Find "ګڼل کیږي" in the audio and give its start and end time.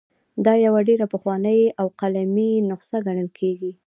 3.07-3.71